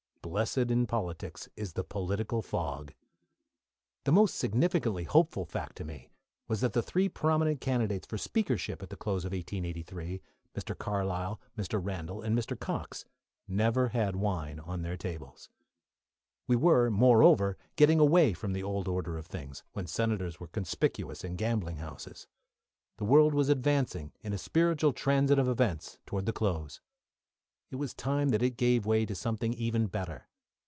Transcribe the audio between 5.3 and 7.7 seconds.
fact to me was that the three prominent